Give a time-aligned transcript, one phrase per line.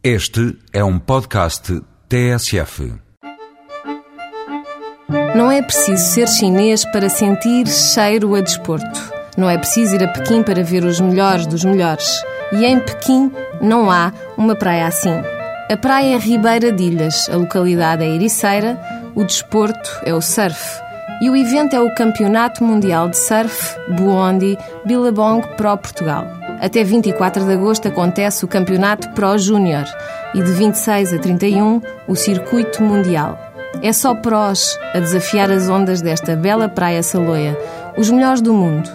[0.00, 2.94] Este é um podcast TSF.
[5.34, 9.12] Não é preciso ser chinês para sentir cheiro a desporto.
[9.36, 12.22] Não é preciso ir a Pequim para ver os melhores dos melhores.
[12.52, 15.20] E em Pequim não há uma praia assim.
[15.68, 18.80] A praia é Ribeira de Ilhas, a localidade é Ericeira,
[19.16, 20.80] o desporto é o surf.
[21.20, 26.24] E o evento é o Campeonato Mundial de Surf Buondi Billabong Pro Portugal.
[26.60, 29.84] Até 24 de agosto acontece o Campeonato Pro Júnior
[30.32, 33.36] e de 26 a 31 o Circuito Mundial.
[33.82, 37.58] É só prós a desafiar as ondas desta bela praia saloia,
[37.96, 38.88] os melhores do mundo.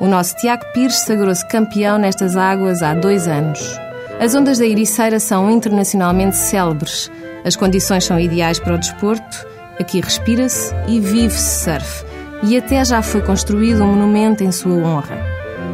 [0.00, 3.78] O nosso Tiago Pires sagrou-se campeão nestas águas há dois anos.
[4.18, 7.10] As ondas da Ericeira são internacionalmente célebres.
[7.44, 9.55] As condições são ideais para o desporto.
[9.78, 12.04] Aqui respira-se e vive-se surf.
[12.42, 15.18] E até já foi construído um monumento em sua honra.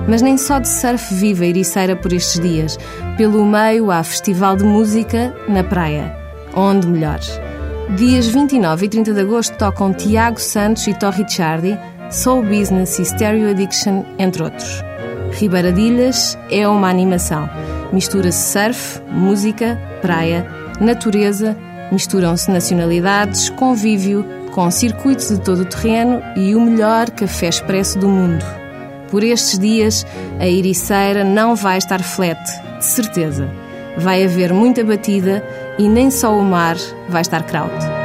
[0.08, 2.78] Mas nem só de surf vive a Ericeira por estes dias.
[3.16, 6.16] Pelo meio há festival de música na praia.
[6.54, 7.20] Onde melhor?
[7.96, 11.78] Dias 29 e 30 de agosto tocam Tiago Santos e Torri Chardi,
[12.10, 14.82] Soul Business e Stereo Addiction, entre outros.
[15.32, 17.48] Ribeira de Ilhas é uma animação.
[17.92, 20.46] Mistura-se surf, música, praia,
[20.80, 21.56] natureza,
[21.92, 28.08] misturam-se nacionalidades, convívio, com circuitos de todo o terreno e o melhor café expresso do
[28.08, 28.44] mundo.
[29.10, 30.06] Por estes dias,
[30.40, 32.40] a Ericeira não vai estar flat,
[32.78, 33.48] de certeza.
[33.98, 35.44] Vai haver muita batida
[35.78, 36.76] e nem só o mar
[37.08, 38.01] vai estar kraut.